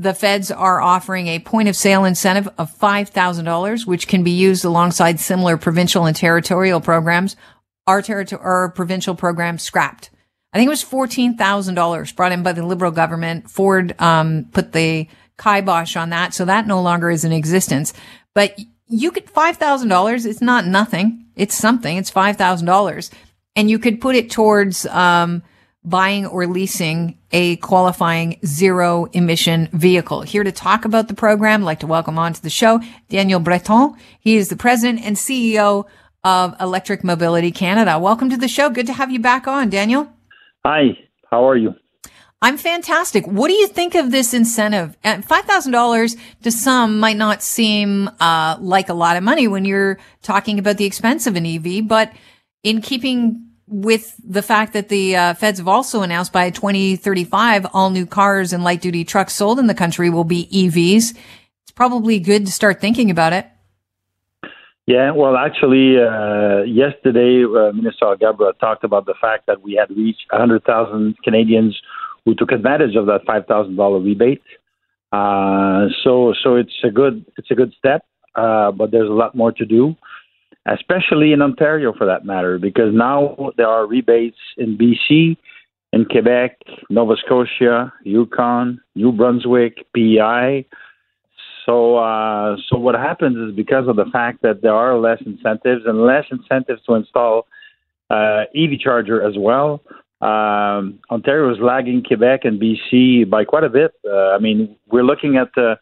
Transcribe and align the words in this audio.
the 0.00 0.14
feds 0.14 0.50
are 0.50 0.80
offering 0.80 1.26
a 1.26 1.40
point 1.40 1.68
of 1.68 1.76
sale 1.76 2.06
incentive 2.06 2.48
of 2.56 2.76
$5,000, 2.78 3.86
which 3.86 4.08
can 4.08 4.22
be 4.22 4.30
used 4.30 4.64
alongside 4.64 5.20
similar 5.20 5.58
provincial 5.58 6.06
and 6.06 6.16
territorial 6.16 6.80
programs. 6.80 7.36
Our 7.86 8.00
territorial 8.00 8.44
our 8.44 8.70
provincial 8.70 9.14
program 9.14 9.58
scrapped. 9.58 10.10
I 10.54 10.58
think 10.58 10.68
it 10.68 10.70
was 10.70 10.84
$14,000 10.84 12.16
brought 12.16 12.32
in 12.32 12.42
by 12.42 12.52
the 12.52 12.64
Liberal 12.64 12.92
government. 12.92 13.50
Ford, 13.50 13.94
um, 14.00 14.46
put 14.52 14.72
the 14.72 15.06
kibosh 15.38 15.96
on 15.96 16.10
that. 16.10 16.32
So 16.32 16.46
that 16.46 16.66
no 16.66 16.80
longer 16.80 17.10
is 17.10 17.24
in 17.24 17.32
existence, 17.32 17.92
but 18.34 18.58
you 18.86 19.10
could 19.10 19.26
$5,000. 19.26 20.26
It's 20.26 20.40
not 20.40 20.66
nothing. 20.66 21.26
It's 21.36 21.54
something. 21.54 21.96
It's 21.96 22.10
$5,000 22.10 23.10
and 23.54 23.68
you 23.68 23.78
could 23.78 24.00
put 24.00 24.16
it 24.16 24.30
towards, 24.30 24.86
um, 24.86 25.42
buying 25.84 26.26
or 26.26 26.46
leasing 26.46 27.18
a 27.32 27.56
qualifying 27.56 28.38
zero 28.44 29.06
emission 29.12 29.68
vehicle. 29.72 30.22
Here 30.22 30.44
to 30.44 30.52
talk 30.52 30.84
about 30.84 31.08
the 31.08 31.14
program, 31.14 31.62
I'd 31.62 31.66
like 31.66 31.80
to 31.80 31.86
welcome 31.86 32.18
onto 32.18 32.40
the 32.40 32.50
show 32.50 32.80
Daniel 33.08 33.40
Breton. 33.40 33.94
He 34.20 34.36
is 34.36 34.48
the 34.48 34.56
president 34.56 35.04
and 35.04 35.16
CEO 35.16 35.86
of 36.22 36.54
Electric 36.60 37.02
Mobility 37.02 37.50
Canada. 37.50 37.98
Welcome 37.98 38.28
to 38.30 38.36
the 38.36 38.48
show. 38.48 38.68
Good 38.68 38.86
to 38.86 38.92
have 38.92 39.10
you 39.10 39.20
back 39.20 39.46
on, 39.46 39.70
Daniel. 39.70 40.12
Hi, 40.64 40.98
how 41.30 41.48
are 41.48 41.56
you? 41.56 41.74
I'm 42.42 42.56
fantastic. 42.56 43.26
What 43.26 43.48
do 43.48 43.54
you 43.54 43.66
think 43.66 43.94
of 43.94 44.10
this 44.10 44.32
incentive? 44.32 44.96
$5,000 45.04 46.18
to 46.42 46.50
some 46.50 46.98
might 46.98 47.16
not 47.16 47.42
seem 47.42 48.10
uh, 48.18 48.56
like 48.60 48.88
a 48.88 48.94
lot 48.94 49.16
of 49.16 49.22
money 49.22 49.46
when 49.46 49.66
you're 49.66 49.98
talking 50.22 50.58
about 50.58 50.78
the 50.78 50.86
expense 50.86 51.26
of 51.26 51.36
an 51.36 51.44
EV, 51.44 51.86
but 51.86 52.12
in 52.62 52.80
keeping 52.80 53.49
with 53.70 54.20
the 54.22 54.42
fact 54.42 54.72
that 54.72 54.88
the 54.88 55.16
uh, 55.16 55.34
feds 55.34 55.58
have 55.58 55.68
also 55.68 56.02
announced 56.02 56.32
by 56.32 56.50
2035, 56.50 57.66
all 57.72 57.90
new 57.90 58.04
cars 58.04 58.52
and 58.52 58.64
light 58.64 58.82
duty 58.82 59.04
trucks 59.04 59.34
sold 59.34 59.60
in 59.60 59.68
the 59.68 59.74
country 59.74 60.10
will 60.10 60.24
be 60.24 60.48
EVs. 60.52 61.16
It's 61.62 61.70
probably 61.74 62.18
good 62.18 62.46
to 62.46 62.52
start 62.52 62.80
thinking 62.80 63.10
about 63.10 63.32
it. 63.32 63.46
Yeah, 64.86 65.12
well, 65.12 65.36
actually, 65.36 65.96
uh, 66.02 66.62
yesterday, 66.62 67.44
uh, 67.44 67.70
Minister 67.72 68.06
Alghabra 68.06 68.58
talked 68.58 68.82
about 68.82 69.06
the 69.06 69.14
fact 69.20 69.46
that 69.46 69.62
we 69.62 69.74
had 69.74 69.88
reached 69.96 70.26
100,000 70.30 71.16
Canadians 71.22 71.80
who 72.24 72.34
took 72.34 72.50
advantage 72.50 72.96
of 72.96 73.06
that 73.06 73.24
$5,000 73.24 74.04
rebate. 74.04 74.42
Uh, 75.12 75.86
so, 76.02 76.34
so 76.42 76.56
it's 76.56 76.74
a 76.82 76.90
good, 76.90 77.24
it's 77.36 77.52
a 77.52 77.54
good 77.54 77.72
step, 77.78 78.04
uh, 78.34 78.72
but 78.72 78.90
there's 78.90 79.08
a 79.08 79.12
lot 79.12 79.36
more 79.36 79.52
to 79.52 79.64
do 79.64 79.94
especially 80.66 81.32
in 81.32 81.42
Ontario 81.42 81.92
for 81.96 82.06
that 82.06 82.24
matter, 82.24 82.58
because 82.58 82.94
now 82.94 83.50
there 83.56 83.68
are 83.68 83.86
rebates 83.86 84.38
in 84.56 84.76
BC, 84.76 85.36
in 85.92 86.04
Quebec, 86.04 86.58
Nova 86.88 87.16
Scotia, 87.16 87.92
Yukon, 88.04 88.80
New 88.94 89.12
Brunswick, 89.12 89.86
PEI. 89.94 90.66
So, 91.66 91.96
uh, 91.96 92.56
so 92.68 92.78
what 92.78 92.94
happens 92.94 93.36
is 93.36 93.54
because 93.54 93.88
of 93.88 93.96
the 93.96 94.06
fact 94.12 94.42
that 94.42 94.62
there 94.62 94.74
are 94.74 94.98
less 94.98 95.18
incentives 95.24 95.82
and 95.86 96.04
less 96.04 96.24
incentives 96.30 96.82
to 96.86 96.94
install 96.94 97.46
uh, 98.08 98.44
EV 98.54 98.78
charger 98.78 99.22
as 99.22 99.34
well. 99.38 99.82
Um, 100.20 100.98
Ontario 101.10 101.50
is 101.50 101.58
lagging 101.60 102.02
Quebec 102.06 102.40
and 102.44 102.60
BC 102.60 103.28
by 103.28 103.44
quite 103.44 103.64
a 103.64 103.70
bit. 103.70 103.92
Uh, 104.06 104.30
I 104.30 104.38
mean, 104.38 104.76
we're 104.90 105.02
looking 105.02 105.36
at 105.36 105.48
the 105.54 105.76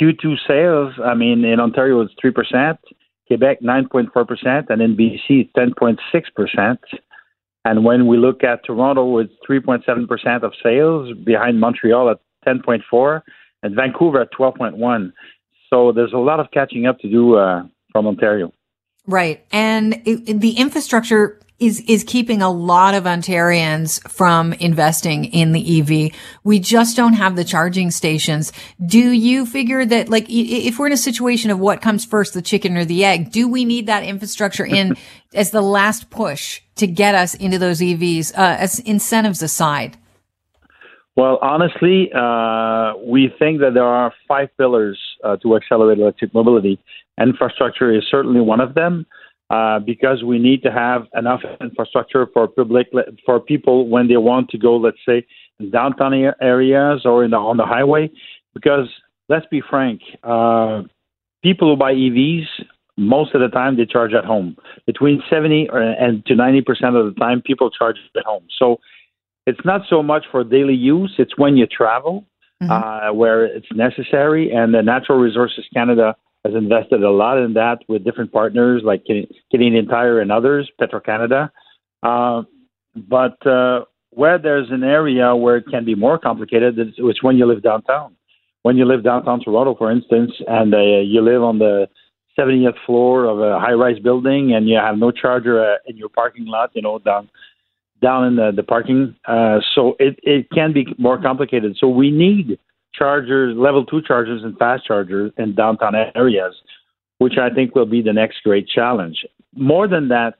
Q2 0.00 0.36
sales. 0.46 0.94
I 1.04 1.14
mean, 1.14 1.44
in 1.44 1.60
Ontario 1.60 2.00
it's 2.00 2.12
three 2.20 2.32
percent. 2.32 2.78
Quebec 3.26 3.60
9.4%, 3.60 4.70
and 4.70 4.82
in 4.82 4.96
BC 4.96 5.50
10.6%. 5.56 6.78
And 7.64 7.84
when 7.84 8.06
we 8.06 8.16
look 8.16 8.44
at 8.44 8.64
Toronto, 8.64 9.18
it's 9.18 9.32
3.7% 9.48 10.42
of 10.42 10.52
sales, 10.62 11.16
behind 11.24 11.60
Montreal 11.60 12.10
at 12.10 12.20
10.4, 12.46 13.22
and 13.62 13.74
Vancouver 13.74 14.22
at 14.22 14.32
12.1. 14.32 15.12
So 15.70 15.90
there's 15.92 16.12
a 16.12 16.18
lot 16.18 16.38
of 16.38 16.46
catching 16.52 16.86
up 16.86 17.00
to 17.00 17.10
do 17.10 17.36
uh, 17.36 17.64
from 17.92 18.06
Ontario. 18.06 18.52
Right, 19.08 19.44
and 19.52 20.02
it, 20.04 20.40
the 20.40 20.52
infrastructure 20.58 21.40
is 21.58 21.80
is 21.88 22.04
keeping 22.04 22.42
a 22.42 22.50
lot 22.50 22.94
of 22.94 23.04
Ontarians 23.04 24.00
from 24.10 24.52
investing 24.54 25.24
in 25.26 25.52
the 25.52 25.80
EV. 25.80 26.12
We 26.44 26.58
just 26.58 26.96
don't 26.96 27.14
have 27.14 27.36
the 27.36 27.44
charging 27.44 27.90
stations. 27.90 28.52
Do 28.84 28.98
you 28.98 29.46
figure 29.46 29.84
that 29.86 30.08
like 30.08 30.26
if 30.28 30.78
we're 30.78 30.88
in 30.88 30.92
a 30.92 30.98
situation 30.98 31.50
of 31.50 31.58
what 31.58 31.80
comes 31.80 32.04
first, 32.04 32.34
the 32.34 32.42
chicken 32.42 32.76
or 32.76 32.84
the 32.84 33.04
egg, 33.04 33.32
do 33.32 33.48
we 33.48 33.64
need 33.64 33.86
that 33.86 34.04
infrastructure 34.04 34.66
in 34.66 34.96
as 35.34 35.50
the 35.50 35.62
last 35.62 36.10
push 36.10 36.60
to 36.76 36.86
get 36.86 37.14
us 37.14 37.34
into 37.34 37.58
those 37.58 37.80
EVs 37.80 38.32
uh, 38.32 38.56
as 38.58 38.78
incentives 38.80 39.42
aside? 39.42 39.96
Well, 41.16 41.38
honestly, 41.40 42.10
uh, 42.14 42.92
we 42.98 43.32
think 43.38 43.60
that 43.60 43.72
there 43.72 43.86
are 43.86 44.12
five 44.28 44.50
pillars 44.58 45.00
uh, 45.24 45.36
to 45.38 45.56
accelerate 45.56 45.98
electric 45.98 46.34
mobility. 46.34 46.78
Infrastructure 47.18 47.90
is 47.90 48.04
certainly 48.10 48.42
one 48.42 48.60
of 48.60 48.74
them 48.74 49.06
uh, 49.50 49.78
because 49.78 50.22
we 50.24 50.38
need 50.38 50.62
to 50.62 50.72
have 50.72 51.06
enough 51.14 51.40
infrastructure 51.60 52.26
for 52.32 52.48
public 52.48 52.88
for 53.24 53.40
people 53.40 53.88
when 53.88 54.08
they 54.08 54.16
want 54.16 54.50
to 54.50 54.58
go, 54.58 54.76
let's 54.76 54.98
say, 55.06 55.26
in 55.60 55.70
downtown 55.70 56.12
areas 56.40 57.02
or 57.04 57.24
in 57.24 57.30
the, 57.30 57.36
on 57.36 57.56
the 57.56 57.64
highway. 57.64 58.10
Because 58.54 58.88
let's 59.28 59.46
be 59.46 59.60
frank, 59.60 60.00
uh, 60.22 60.82
people 61.42 61.70
who 61.70 61.76
buy 61.76 61.92
EVs 61.92 62.46
most 62.96 63.34
of 63.34 63.40
the 63.40 63.48
time 63.48 63.76
they 63.76 63.84
charge 63.84 64.14
at 64.14 64.24
home. 64.24 64.56
Between 64.86 65.22
70 65.28 65.68
and 65.72 66.24
to 66.26 66.34
90 66.34 66.62
percent 66.62 66.96
of 66.96 67.06
the 67.06 67.20
time, 67.20 67.42
people 67.42 67.70
charge 67.70 67.96
at 68.16 68.24
home. 68.24 68.44
So 68.58 68.80
it's 69.46 69.64
not 69.64 69.82
so 69.88 70.02
much 70.02 70.24
for 70.30 70.42
daily 70.42 70.74
use; 70.74 71.14
it's 71.18 71.36
when 71.36 71.56
you 71.56 71.66
travel 71.66 72.24
mm-hmm. 72.62 72.70
uh, 72.70 73.12
where 73.12 73.44
it's 73.44 73.66
necessary. 73.72 74.50
And 74.50 74.74
the 74.74 74.82
Natural 74.82 75.18
Resources 75.18 75.64
Canada 75.72 76.16
has 76.46 76.54
invested 76.54 77.02
a 77.02 77.10
lot 77.10 77.38
in 77.38 77.54
that 77.54 77.78
with 77.88 78.04
different 78.04 78.32
partners 78.32 78.82
like 78.84 79.04
Canadian 79.50 79.86
Tire 79.86 80.20
and 80.20 80.30
others, 80.30 80.70
Petro 80.78 81.00
Canada. 81.00 81.50
Uh, 82.02 82.42
but 82.94 83.44
uh, 83.46 83.84
where 84.10 84.38
there's 84.38 84.68
an 84.70 84.84
area 84.84 85.34
where 85.34 85.56
it 85.56 85.64
can 85.70 85.84
be 85.84 85.94
more 85.94 86.18
complicated, 86.18 86.78
it's, 86.78 87.22
when 87.22 87.36
you 87.36 87.46
live 87.46 87.62
downtown. 87.62 88.16
When 88.62 88.76
you 88.76 88.84
live 88.84 89.04
downtown 89.04 89.40
Toronto, 89.40 89.74
for 89.76 89.92
instance, 89.92 90.32
and 90.48 90.74
uh, 90.74 90.78
you 90.78 91.20
live 91.20 91.42
on 91.42 91.58
the 91.58 91.88
70th 92.38 92.74
floor 92.84 93.24
of 93.24 93.38
a 93.40 93.60
high-rise 93.60 93.98
building, 94.00 94.52
and 94.54 94.68
you 94.68 94.76
have 94.76 94.98
no 94.98 95.10
charger 95.10 95.64
uh, 95.64 95.76
in 95.86 95.96
your 95.96 96.08
parking 96.08 96.46
lot, 96.46 96.70
you 96.74 96.82
know, 96.82 96.98
down 96.98 97.28
down 98.02 98.26
in 98.26 98.36
the, 98.36 98.52
the 98.54 98.62
parking. 98.62 99.14
Uh, 99.26 99.58
so 99.74 99.96
it, 99.98 100.18
it 100.22 100.50
can 100.50 100.72
be 100.72 100.86
more 100.98 101.20
complicated. 101.20 101.76
So 101.78 101.88
we 101.88 102.10
need 102.10 102.58
chargers, 102.96 103.56
level 103.56 103.84
two 103.84 104.02
chargers, 104.02 104.42
and 104.42 104.56
fast 104.58 104.86
chargers 104.86 105.32
in 105.36 105.54
downtown 105.54 105.94
areas, 106.14 106.54
which 107.18 107.34
I 107.38 107.50
think 107.54 107.74
will 107.74 107.86
be 107.86 108.02
the 108.02 108.12
next 108.12 108.42
great 108.42 108.68
challenge. 108.68 109.24
More 109.54 109.88
than 109.88 110.08
that, 110.08 110.34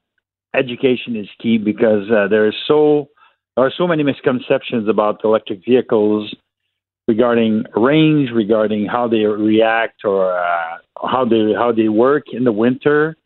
education 0.54 1.16
is 1.16 1.28
key 1.40 1.58
because 1.58 2.10
uh, 2.10 2.28
there 2.28 2.46
is 2.46 2.54
so 2.66 3.08
there 3.56 3.64
are 3.64 3.72
so 3.76 3.86
many 3.86 4.02
misconceptions 4.02 4.88
about 4.88 5.24
electric 5.24 5.64
vehicles 5.64 6.34
regarding 7.08 7.64
range, 7.74 8.30
regarding 8.32 8.86
how 8.86 9.08
they 9.08 9.24
react 9.24 10.04
or 10.04 10.38
uh, 10.38 10.78
how 11.04 11.24
they 11.24 11.52
how 11.56 11.72
they 11.72 11.88
work 11.88 12.24
in 12.32 12.44
the 12.44 12.52
winter. 12.52 13.16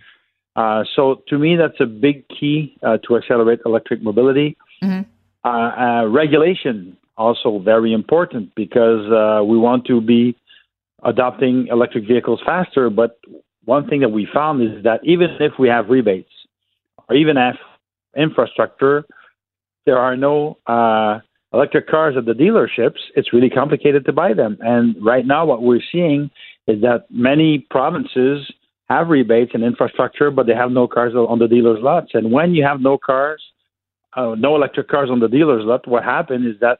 Uh, 0.56 0.84
so 0.94 1.22
to 1.28 1.38
me, 1.38 1.56
that's 1.56 1.80
a 1.80 1.86
big 1.86 2.24
key 2.28 2.76
uh, 2.82 2.98
to 3.06 3.16
accelerate 3.16 3.60
electric 3.64 4.02
mobility. 4.02 4.56
Mm-hmm. 4.82 5.08
Uh, 5.42 5.48
uh, 5.48 6.06
regulation 6.06 6.96
also 7.20 7.58
very 7.58 7.92
important 7.92 8.52
because 8.56 9.04
uh, 9.12 9.44
we 9.44 9.58
want 9.58 9.84
to 9.86 10.00
be 10.00 10.34
adopting 11.04 11.68
electric 11.70 12.06
vehicles 12.08 12.40
faster. 12.44 12.88
But 12.88 13.18
one 13.64 13.86
thing 13.88 14.00
that 14.00 14.08
we 14.08 14.26
found 14.32 14.62
is 14.62 14.82
that 14.84 15.00
even 15.04 15.28
if 15.38 15.52
we 15.58 15.68
have 15.68 15.90
rebates 15.90 16.32
or 17.08 17.14
even 17.14 17.36
if 17.36 17.56
infrastructure, 18.16 19.04
there 19.84 19.98
are 19.98 20.16
no 20.16 20.56
uh, 20.66 21.20
electric 21.52 21.88
cars 21.88 22.14
at 22.16 22.24
the 22.24 22.32
dealerships. 22.32 23.00
It's 23.14 23.32
really 23.32 23.50
complicated 23.50 24.06
to 24.06 24.12
buy 24.12 24.32
them. 24.32 24.56
And 24.60 24.96
right 25.04 25.26
now, 25.26 25.44
what 25.44 25.62
we're 25.62 25.86
seeing 25.92 26.30
is 26.66 26.80
that 26.80 27.04
many 27.10 27.66
provinces 27.70 28.50
have 28.88 29.08
rebates 29.08 29.52
and 29.54 29.62
infrastructure, 29.62 30.30
but 30.30 30.46
they 30.46 30.54
have 30.54 30.70
no 30.70 30.88
cars 30.88 31.14
on 31.14 31.38
the 31.38 31.48
dealers' 31.48 31.80
lots. 31.82 32.10
And 32.14 32.32
when 32.32 32.54
you 32.54 32.64
have 32.64 32.80
no 32.80 32.98
cars, 32.98 33.42
uh, 34.16 34.34
no 34.38 34.56
electric 34.56 34.88
cars 34.88 35.10
on 35.10 35.20
the 35.20 35.28
dealers' 35.28 35.64
lot, 35.64 35.86
what 35.86 36.02
happens 36.02 36.46
is 36.46 36.60
that 36.60 36.78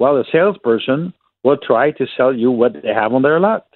well, 0.00 0.14
the 0.14 0.24
salesperson 0.32 1.12
will 1.44 1.58
try 1.58 1.90
to 1.90 2.06
sell 2.16 2.34
you 2.34 2.50
what 2.50 2.72
they 2.82 2.88
have 2.88 3.12
on 3.12 3.20
their 3.20 3.38
lot. 3.38 3.66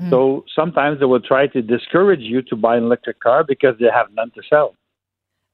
Mm. 0.00 0.10
So 0.10 0.44
sometimes 0.54 1.00
they 1.00 1.06
will 1.06 1.20
try 1.20 1.48
to 1.48 1.60
discourage 1.60 2.20
you 2.20 2.40
to 2.42 2.56
buy 2.56 2.76
an 2.76 2.84
electric 2.84 3.18
car 3.18 3.42
because 3.42 3.74
they 3.80 3.88
have 3.92 4.06
none 4.14 4.30
to 4.36 4.42
sell. 4.48 4.76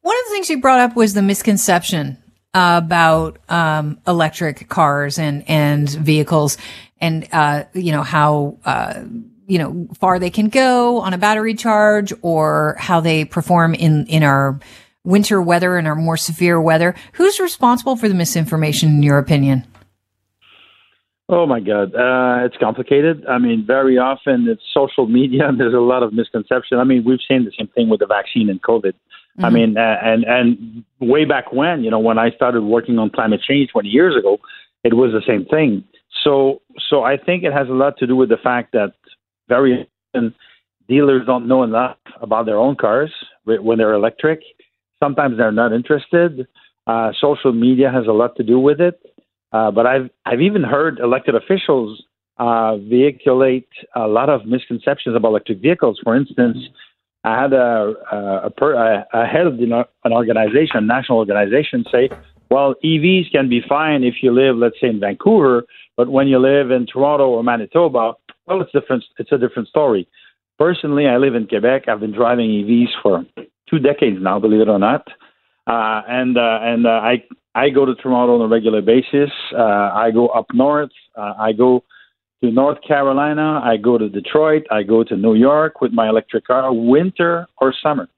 One 0.02 0.14
of 0.14 0.25
the 0.26 0.32
things 0.32 0.50
you 0.50 0.60
brought 0.60 0.80
up 0.80 0.94
was 0.94 1.14
the 1.14 1.22
misconception 1.22 2.19
about 2.52 3.38
um, 3.48 3.98
electric 4.06 4.69
cars 4.69 5.19
and 5.19 5.48
and 5.48 5.88
vehicles, 5.88 6.58
and 7.00 7.26
uh, 7.32 7.64
you 7.72 7.92
know 7.92 8.02
how 8.02 8.58
uh, 8.66 9.02
you 9.46 9.58
know 9.58 9.88
far 9.98 10.19
they 10.19 10.31
can 10.31 10.50
go 10.50 11.00
on 11.00 11.14
a 11.14 11.19
battery 11.19 11.54
charge, 11.54 12.12
or 12.20 12.76
how 12.78 13.00
they 13.00 13.24
perform 13.24 13.74
in 13.74 14.06
in 14.06 14.22
our 14.22 14.60
winter 15.04 15.40
weather 15.40 15.78
and 15.78 15.88
our 15.88 15.96
more 15.96 16.16
severe 16.16 16.60
weather. 16.60 16.94
Who's 17.14 17.40
responsible 17.40 17.96
for 17.96 18.08
the 18.08 18.14
misinformation, 18.14 18.90
in 18.90 19.02
your 19.02 19.19
opinion? 19.19 19.66
Oh 21.30 21.46
my 21.46 21.60
God, 21.60 21.94
uh, 21.94 22.46
it's 22.46 22.56
complicated. 22.56 23.26
I 23.26 23.36
mean, 23.36 23.64
very 23.66 23.98
often 23.98 24.48
it's 24.48 24.62
social 24.72 25.06
media, 25.06 25.46
and 25.46 25.60
there's 25.60 25.75
a 25.75 25.78
lot 25.78 26.02
of 26.02 26.12
misconception. 26.12 26.78
I 26.78 26.84
mean, 26.84 27.04
we've 27.04 27.20
seen 27.28 27.44
the 27.44 27.52
same 27.58 27.69
thing 27.69 27.88
with 27.88 28.00
the 28.00 28.06
vaccine 28.06 28.48
and 28.48 28.62
COVID. 28.62 28.92
Mm-hmm. 28.92 29.44
I 29.44 29.50
mean, 29.50 29.76
uh, 29.76 29.96
and 30.02 30.25
and 30.25 30.84
way 31.00 31.25
back 31.25 31.52
when, 31.52 31.84
you 31.84 31.90
know, 31.90 31.98
when 31.98 32.19
I 32.19 32.30
started 32.30 32.62
working 32.62 32.98
on 32.98 33.10
climate 33.10 33.40
change 33.46 33.70
20 33.70 33.88
years 33.88 34.16
ago, 34.16 34.38
it 34.84 34.94
was 34.94 35.12
the 35.12 35.22
same 35.26 35.44
thing. 35.44 35.84
So, 36.25 36.62
so 36.88 37.04
I 37.04 37.16
think 37.16 37.44
it 37.44 37.52
has 37.52 37.69
a 37.69 37.72
lot 37.72 37.98
to 37.98 38.06
do 38.06 38.16
with 38.16 38.31
the 38.31 38.38
fact 38.42 38.72
that 38.72 38.94
very 39.48 39.86
often 40.14 40.34
dealers 40.88 41.26
don't 41.26 41.46
know 41.46 41.62
enough 41.62 41.96
about 42.20 42.46
their 42.46 42.58
own 42.58 42.74
cars 42.74 43.12
when 43.44 43.78
they're 43.78 43.92
electric. 43.92 44.40
Sometimes 44.98 45.36
they're 45.36 45.52
not 45.52 45.72
interested. 45.72 46.48
Uh, 46.86 47.12
social 47.20 47.52
media 47.52 47.90
has 47.92 48.06
a 48.06 48.12
lot 48.12 48.34
to 48.36 48.42
do 48.42 48.58
with 48.58 48.81
it. 48.81 49.00
Uh, 49.52 49.70
but 49.70 49.86
I've 49.86 50.10
I've 50.26 50.40
even 50.40 50.62
heard 50.62 50.98
elected 50.98 51.34
officials 51.34 52.02
uh, 52.38 52.76
vehiculate 52.76 53.68
a 53.96 54.06
lot 54.06 54.28
of 54.28 54.46
misconceptions 54.46 55.16
about 55.16 55.28
electric 55.28 55.60
vehicles. 55.60 56.00
For 56.02 56.14
instance, 56.16 56.58
I 57.24 57.40
had 57.40 57.52
a 57.52 57.94
a, 58.12 59.06
a, 59.12 59.26
head 59.26 59.46
of 59.46 59.56
the, 59.56 59.84
an 60.04 60.12
organization, 60.12 60.76
a 60.76 60.80
national 60.80 61.18
organization, 61.18 61.84
say, 61.90 62.10
"Well, 62.50 62.74
EVs 62.84 63.32
can 63.32 63.48
be 63.48 63.62
fine 63.66 64.04
if 64.04 64.16
you 64.22 64.32
live, 64.32 64.56
let's 64.56 64.76
say, 64.80 64.88
in 64.88 65.00
Vancouver, 65.00 65.64
but 65.96 66.08
when 66.08 66.28
you 66.28 66.38
live 66.38 66.70
in 66.70 66.86
Toronto 66.86 67.28
or 67.28 67.42
Manitoba, 67.42 68.12
well, 68.46 68.60
it's 68.60 68.72
different. 68.72 69.04
It's 69.18 69.32
a 69.32 69.38
different 69.38 69.68
story." 69.68 70.06
Personally, 70.58 71.06
I 71.06 71.18
live 71.18 71.36
in 71.36 71.46
Quebec. 71.46 71.88
I've 71.88 72.00
been 72.00 72.12
driving 72.12 72.50
EVs 72.50 72.90
for 73.02 73.24
two 73.70 73.78
decades 73.78 74.18
now, 74.20 74.40
believe 74.40 74.60
it 74.60 74.68
or 74.68 74.78
not. 74.78 75.06
Uh, 75.68 76.02
and 76.08 76.36
uh, 76.36 76.58
and 76.62 76.86
uh, 76.86 76.90
I 76.90 77.22
I 77.54 77.70
go 77.70 77.84
to 77.84 77.94
Toronto 77.94 78.36
on 78.36 78.40
a 78.42 78.48
regular 78.48 78.82
basis. 78.82 79.30
Uh, 79.52 79.62
I 79.62 80.10
go 80.12 80.28
up 80.28 80.46
north. 80.52 80.90
Uh, 81.16 81.34
I 81.38 81.52
go 81.52 81.84
to 82.42 82.50
North 82.50 82.78
Carolina. 82.86 83.60
I 83.64 83.76
go 83.76 83.98
to 83.98 84.08
Detroit. 84.08 84.64
I 84.70 84.82
go 84.82 85.02
to 85.04 85.16
New 85.16 85.34
York 85.34 85.80
with 85.80 85.92
my 85.92 86.08
electric 86.08 86.46
car, 86.46 86.72
winter 86.72 87.46
or 87.60 87.74
summer. 87.82 88.08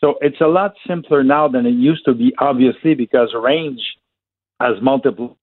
So 0.00 0.14
it's 0.22 0.40
a 0.40 0.46
lot 0.46 0.72
simpler 0.86 1.22
now 1.22 1.46
than 1.46 1.66
it 1.66 1.74
used 1.74 2.04
to 2.06 2.14
be, 2.14 2.32
obviously, 2.38 2.94
because 2.94 3.34
range 3.34 3.80
has 4.60 4.76
multiplied 4.80 5.36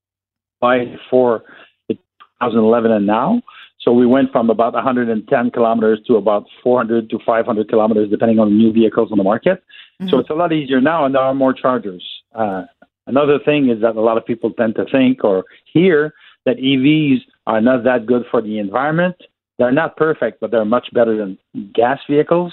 for 1.08 1.44
2011 1.88 2.90
and 2.90 3.06
now. 3.06 3.40
So 3.80 3.92
we 3.92 4.06
went 4.06 4.32
from 4.32 4.50
about 4.50 4.74
110 4.74 5.50
kilometers 5.52 6.00
to 6.08 6.16
about 6.16 6.46
400 6.64 7.08
to 7.10 7.18
500 7.24 7.68
kilometers, 7.68 8.10
depending 8.10 8.40
on 8.40 8.48
the 8.50 8.56
new 8.56 8.72
vehicles 8.72 9.12
on 9.12 9.18
the 9.18 9.24
market. 9.24 9.62
Mm-hmm. 10.00 10.10
So 10.10 10.18
it's 10.18 10.30
a 10.30 10.34
lot 10.34 10.52
easier 10.52 10.80
now, 10.80 11.04
and 11.04 11.14
there 11.14 11.22
are 11.22 11.34
more 11.34 11.52
chargers. 11.52 12.04
Uh, 12.34 12.64
Another 13.08 13.38
thing 13.42 13.70
is 13.70 13.80
that 13.80 13.96
a 13.96 14.00
lot 14.00 14.18
of 14.18 14.26
people 14.26 14.52
tend 14.52 14.74
to 14.76 14.84
think 14.84 15.24
or 15.24 15.44
hear 15.72 16.12
that 16.44 16.58
EVs 16.58 17.20
are 17.46 17.60
not 17.60 17.82
that 17.84 18.04
good 18.06 18.24
for 18.30 18.42
the 18.42 18.58
environment. 18.58 19.16
They're 19.58 19.72
not 19.72 19.96
perfect, 19.96 20.40
but 20.40 20.50
they're 20.50 20.66
much 20.66 20.88
better 20.92 21.16
than 21.16 21.38
gas 21.74 21.98
vehicles. 22.08 22.52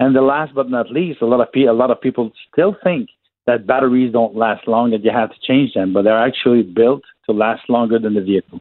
And 0.00 0.14
the 0.14 0.20
last 0.20 0.52
but 0.54 0.68
not 0.68 0.90
least, 0.90 1.22
a 1.22 1.26
lot 1.26 1.40
of 1.40 1.52
pe- 1.52 1.62
a 1.62 1.72
lot 1.72 1.92
of 1.92 2.00
people 2.00 2.32
still 2.52 2.76
think 2.82 3.08
that 3.46 3.66
batteries 3.66 4.12
don't 4.12 4.36
last 4.36 4.66
long 4.66 4.92
and 4.92 5.02
you 5.02 5.12
have 5.12 5.30
to 5.30 5.36
change 5.46 5.74
them, 5.74 5.92
but 5.92 6.02
they're 6.02 6.26
actually 6.26 6.62
built 6.62 7.02
to 7.26 7.32
last 7.32 7.62
longer 7.68 7.98
than 7.98 8.14
the 8.14 8.20
vehicle. 8.20 8.60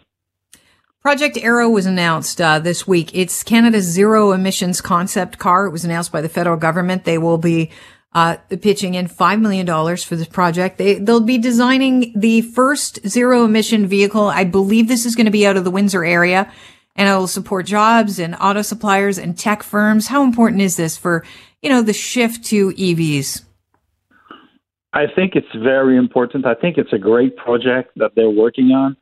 Project 1.01 1.37
Arrow 1.37 1.69
was 1.69 1.85
announced 1.85 2.39
uh, 2.39 2.59
this 2.59 2.87
week. 2.87 3.11
It's 3.13 3.43
Canada's 3.43 3.85
zero 3.85 4.33
emissions 4.33 4.81
concept 4.81 5.37
car. 5.39 5.65
It 5.65 5.71
was 5.71 5.83
announced 5.83 6.11
by 6.11 6.21
the 6.21 6.29
federal 6.29 6.57
government. 6.57 7.05
They 7.05 7.17
will 7.17 7.37
be 7.37 7.71
uh, 8.13 8.37
pitching 8.61 8.95
in 8.95 9.07
$5 9.07 9.41
million 9.41 9.67
for 9.97 10.15
this 10.15 10.27
project. 10.27 10.77
They, 10.77 10.95
they'll 10.95 11.19
be 11.19 11.37
designing 11.37 12.13
the 12.15 12.41
first 12.41 13.07
zero 13.07 13.45
emission 13.45 13.87
vehicle. 13.87 14.27
I 14.27 14.43
believe 14.43 14.87
this 14.87 15.05
is 15.05 15.15
going 15.15 15.25
to 15.25 15.31
be 15.31 15.45
out 15.45 15.57
of 15.57 15.63
the 15.63 15.71
Windsor 15.71 16.03
area 16.03 16.51
and 16.95 17.07
it 17.07 17.13
will 17.13 17.27
support 17.27 17.65
jobs 17.65 18.19
and 18.19 18.35
auto 18.41 18.63
suppliers 18.63 19.17
and 19.17 19.37
tech 19.37 19.61
firms. 19.61 20.07
How 20.07 20.23
important 20.23 20.61
is 20.61 20.77
this 20.77 20.97
for, 20.97 21.23
you 21.61 21.69
know, 21.69 21.83
the 21.83 21.93
shift 21.93 22.43
to 22.45 22.71
EVs? 22.71 23.43
I 24.93 25.05
think 25.15 25.35
it's 25.35 25.47
very 25.55 25.95
important. 25.95 26.47
I 26.47 26.55
think 26.55 26.77
it's 26.77 26.91
a 26.91 26.97
great 26.97 27.37
project 27.37 27.91
that 27.97 28.13
they're 28.15 28.31
working 28.31 28.71
on 28.71 28.97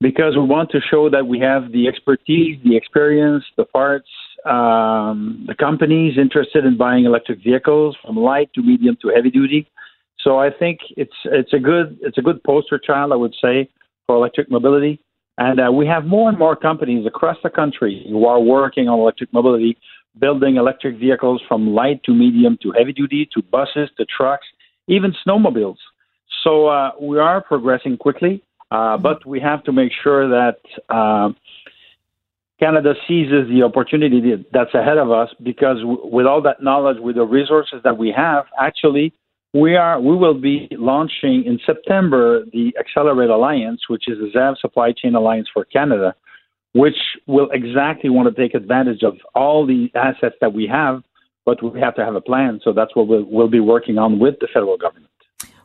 because 0.00 0.34
we 0.36 0.42
want 0.42 0.70
to 0.70 0.80
show 0.80 1.08
that 1.10 1.26
we 1.28 1.38
have 1.38 1.70
the 1.70 1.86
expertise, 1.86 2.58
the 2.64 2.76
experience, 2.76 3.44
the 3.56 3.64
parts, 3.64 4.08
um, 4.46 5.44
the 5.46 5.54
companies 5.54 6.18
interested 6.18 6.64
in 6.64 6.76
buying 6.76 7.04
electric 7.04 7.42
vehicles 7.42 7.96
from 8.02 8.16
light 8.16 8.50
to 8.54 8.62
medium 8.62 8.96
to 9.02 9.08
heavy 9.14 9.30
duty. 9.30 9.68
So 10.20 10.38
I 10.38 10.50
think 10.50 10.80
it's 10.96 11.14
it's 11.24 11.52
a 11.52 11.58
good 11.58 11.98
it's 12.02 12.18
a 12.18 12.22
good 12.22 12.42
poster 12.44 12.78
child, 12.78 13.12
I 13.12 13.16
would 13.16 13.34
say, 13.42 13.68
for 14.06 14.16
electric 14.16 14.50
mobility. 14.50 15.00
And 15.38 15.60
uh, 15.60 15.70
we 15.70 15.86
have 15.86 16.04
more 16.06 16.28
and 16.28 16.38
more 16.38 16.56
companies 16.56 17.06
across 17.06 17.36
the 17.42 17.50
country 17.50 18.06
who 18.08 18.24
are 18.24 18.40
working 18.40 18.88
on 18.88 18.98
electric 18.98 19.32
mobility, 19.32 19.76
building 20.18 20.56
electric 20.56 20.98
vehicles 20.98 21.42
from 21.46 21.74
light 21.74 22.02
to 22.04 22.14
medium 22.14 22.56
to 22.62 22.72
heavy 22.72 22.92
duty 22.92 23.28
to 23.34 23.42
buses 23.42 23.90
to 23.98 24.06
trucks, 24.06 24.46
even 24.88 25.14
snowmobiles. 25.26 25.76
So 26.42 26.68
uh, 26.68 26.92
we 27.00 27.18
are 27.18 27.42
progressing 27.42 27.98
quickly, 27.98 28.42
uh, 28.70 28.96
but 28.96 29.26
we 29.26 29.40
have 29.40 29.62
to 29.64 29.72
make 29.72 29.92
sure 30.02 30.28
that 30.28 30.58
uh, 30.88 31.30
Canada 32.58 32.94
seizes 33.06 33.48
the 33.48 33.62
opportunity 33.62 34.46
that's 34.52 34.72
ahead 34.74 34.96
of 34.98 35.10
us 35.10 35.28
because 35.42 35.78
with 35.82 36.26
all 36.26 36.40
that 36.42 36.62
knowledge, 36.62 36.96
with 37.00 37.16
the 37.16 37.24
resources 37.24 37.80
that 37.84 37.98
we 37.98 38.12
have, 38.16 38.46
actually, 38.58 39.12
we 39.52 39.76
are 39.76 40.00
we 40.00 40.16
will 40.16 40.38
be 40.40 40.68
launching 40.72 41.44
in 41.44 41.58
September 41.64 42.44
the 42.52 42.74
Accelerate 42.78 43.30
Alliance, 43.30 43.82
which 43.88 44.04
is 44.08 44.18
the 44.18 44.30
ZEV 44.38 44.58
Supply 44.58 44.92
Chain 44.92 45.14
Alliance 45.14 45.48
for 45.52 45.64
Canada, 45.64 46.14
which 46.72 46.96
will 47.26 47.50
exactly 47.52 48.10
want 48.10 48.34
to 48.34 48.42
take 48.42 48.54
advantage 48.54 49.02
of 49.02 49.14
all 49.34 49.66
the 49.66 49.90
assets 49.94 50.36
that 50.40 50.52
we 50.52 50.66
have, 50.66 51.02
but 51.44 51.62
we 51.62 51.80
have 51.80 51.94
to 51.96 52.04
have 52.04 52.14
a 52.14 52.20
plan. 52.20 52.60
So 52.64 52.72
that's 52.72 52.94
what 52.96 53.06
we'll, 53.06 53.24
we'll 53.24 53.48
be 53.48 53.60
working 53.60 53.98
on 53.98 54.18
with 54.18 54.34
the 54.40 54.48
federal 54.52 54.76
government. 54.76 55.10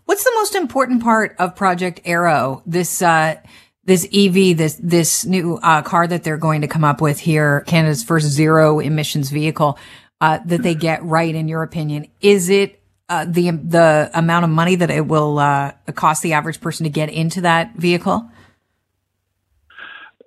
What's 0.05 0.23
the 0.23 0.33
most 0.35 0.55
important 0.55 1.03
part 1.03 1.35
of 1.39 1.55
Project 1.55 2.01
Arrow? 2.05 2.63
This 2.65 3.01
uh, 3.01 3.35
this 3.83 4.05
EV, 4.13 4.57
this 4.57 4.79
this 4.81 5.25
new 5.25 5.57
uh, 5.57 5.81
car 5.81 6.07
that 6.07 6.23
they're 6.23 6.37
going 6.37 6.61
to 6.61 6.67
come 6.67 6.83
up 6.83 7.01
with 7.01 7.19
here, 7.19 7.61
Canada's 7.61 8.03
first 8.03 8.27
zero 8.27 8.79
emissions 8.79 9.31
vehicle, 9.31 9.79
uh, 10.19 10.39
that 10.45 10.61
they 10.61 10.75
get 10.75 11.03
right, 11.03 11.33
in 11.33 11.47
your 11.47 11.63
opinion, 11.63 12.07
is 12.21 12.49
it 12.49 12.81
uh, 13.09 13.25
the 13.25 13.51
the 13.51 14.11
amount 14.13 14.45
of 14.45 14.51
money 14.51 14.75
that 14.75 14.91
it 14.91 15.07
will 15.07 15.39
uh, 15.39 15.71
cost 15.95 16.21
the 16.21 16.33
average 16.33 16.61
person 16.61 16.83
to 16.83 16.89
get 16.89 17.09
into 17.09 17.41
that 17.41 17.75
vehicle? 17.75 18.29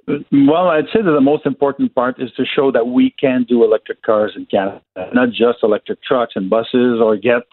Well, 0.06 0.68
I'd 0.68 0.84
say 0.92 1.00
that 1.00 1.12
the 1.12 1.20
most 1.20 1.46
important 1.46 1.94
part 1.94 2.20
is 2.20 2.30
to 2.36 2.44
show 2.44 2.70
that 2.72 2.88
we 2.88 3.14
can 3.18 3.44
do 3.48 3.64
electric 3.64 4.02
cars 4.02 4.32
in 4.36 4.44
Canada, 4.44 4.82
not 5.14 5.30
just 5.30 5.62
electric 5.62 6.02
trucks 6.02 6.34
and 6.36 6.50
buses, 6.50 7.00
or 7.00 7.16
get 7.16 7.44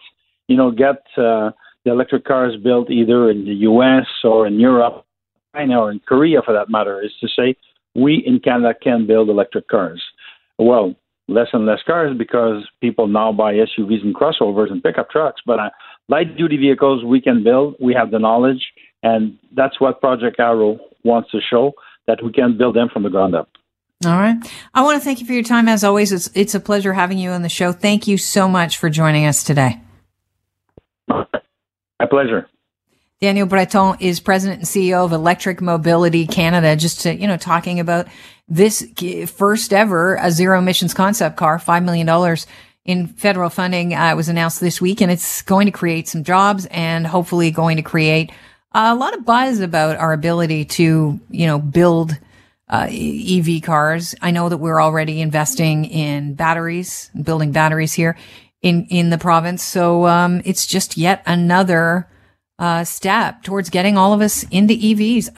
you 0.48 0.56
know 0.56 0.72
get 0.72 1.02
uh, 1.16 1.52
the 1.84 1.92
electric 1.92 2.24
cars 2.24 2.56
built 2.56 2.90
either 2.90 3.30
in 3.30 3.44
the 3.44 3.54
U.S. 3.70 4.06
or 4.24 4.48
in 4.48 4.58
Europe 4.58 5.06
China 5.54 5.80
or 5.80 5.90
in 5.90 6.00
Korea, 6.00 6.40
for 6.42 6.52
that 6.52 6.70
matter, 6.70 7.02
is 7.02 7.12
to 7.20 7.28
say 7.28 7.56
we 7.94 8.22
in 8.26 8.40
Canada 8.40 8.74
can 8.80 9.06
build 9.06 9.28
electric 9.28 9.68
cars. 9.68 10.02
Well, 10.58 10.94
less 11.28 11.48
and 11.52 11.66
less 11.66 11.80
cars 11.86 12.16
because 12.16 12.66
people 12.80 13.06
now 13.06 13.32
buy 13.32 13.54
SUVs 13.54 14.02
and 14.02 14.14
crossovers 14.14 14.70
and 14.70 14.82
pickup 14.82 15.10
trucks. 15.10 15.40
But 15.44 15.58
uh, 15.58 15.70
light 16.08 16.36
duty 16.36 16.56
vehicles 16.56 17.04
we 17.04 17.20
can 17.20 17.44
build. 17.44 17.76
We 17.80 17.94
have 17.94 18.10
the 18.10 18.18
knowledge, 18.18 18.72
and 19.02 19.38
that's 19.54 19.80
what 19.80 20.00
Project 20.00 20.38
Arrow 20.38 20.78
wants 21.04 21.30
to 21.32 21.40
show 21.40 21.72
that 22.06 22.22
we 22.22 22.32
can 22.32 22.56
build 22.56 22.76
them 22.76 22.88
from 22.92 23.02
the 23.02 23.10
ground 23.10 23.34
up. 23.34 23.48
All 24.04 24.18
right. 24.18 24.36
I 24.74 24.82
want 24.82 25.00
to 25.00 25.04
thank 25.04 25.20
you 25.20 25.26
for 25.26 25.32
your 25.32 25.44
time. 25.44 25.68
As 25.68 25.84
always, 25.84 26.10
it's, 26.10 26.28
it's 26.34 26.56
a 26.56 26.60
pleasure 26.60 26.92
having 26.92 27.18
you 27.18 27.30
on 27.30 27.42
the 27.42 27.48
show. 27.48 27.70
Thank 27.70 28.08
you 28.08 28.18
so 28.18 28.48
much 28.48 28.76
for 28.76 28.90
joining 28.90 29.26
us 29.26 29.44
today. 29.44 29.80
My 31.08 32.06
pleasure. 32.10 32.48
Daniel 33.22 33.46
Breton 33.46 33.98
is 34.00 34.18
president 34.18 34.58
and 34.58 34.68
CEO 34.68 35.04
of 35.04 35.12
Electric 35.12 35.60
Mobility 35.60 36.26
Canada. 36.26 36.74
Just 36.74 37.02
to, 37.02 37.14
you 37.14 37.28
know, 37.28 37.36
talking 37.36 37.78
about 37.78 38.08
this 38.48 38.84
first 39.28 39.72
ever 39.72 40.16
a 40.16 40.32
zero 40.32 40.58
emissions 40.58 40.92
concept 40.92 41.36
car, 41.36 41.60
$5 41.60 41.84
million 41.84 42.36
in 42.84 43.06
federal 43.06 43.48
funding 43.48 43.94
uh, 43.94 44.16
was 44.16 44.28
announced 44.28 44.58
this 44.60 44.80
week 44.80 45.00
and 45.00 45.12
it's 45.12 45.40
going 45.42 45.66
to 45.66 45.70
create 45.70 46.08
some 46.08 46.24
jobs 46.24 46.66
and 46.66 47.06
hopefully 47.06 47.52
going 47.52 47.76
to 47.76 47.84
create 47.84 48.32
a 48.72 48.92
lot 48.96 49.16
of 49.16 49.24
buzz 49.24 49.60
about 49.60 49.98
our 49.98 50.12
ability 50.12 50.64
to, 50.64 51.20
you 51.30 51.46
know, 51.46 51.60
build 51.60 52.18
uh, 52.68 52.88
EV 52.90 53.62
cars. 53.62 54.16
I 54.20 54.32
know 54.32 54.48
that 54.48 54.58
we're 54.58 54.82
already 54.82 55.20
investing 55.20 55.84
in 55.84 56.34
batteries, 56.34 57.08
building 57.22 57.52
batteries 57.52 57.92
here 57.92 58.16
in, 58.62 58.88
in 58.90 59.10
the 59.10 59.18
province. 59.18 59.62
So, 59.62 60.08
um, 60.08 60.42
it's 60.44 60.66
just 60.66 60.96
yet 60.96 61.22
another 61.24 62.08
uh, 62.62 62.84
step 62.84 63.42
towards 63.42 63.70
getting 63.70 63.98
all 63.98 64.12
of 64.12 64.20
us 64.20 64.44
into 64.44 64.72
EVs. 64.72 65.28